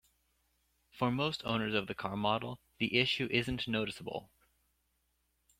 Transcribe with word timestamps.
For 0.89 1.11
most 1.11 1.43
owners 1.45 1.75
of 1.75 1.85
the 1.85 1.93
car 1.93 2.17
model, 2.17 2.59
the 2.79 2.97
issue 2.97 3.27
isn't 3.29 3.67
noticeable. 3.67 4.31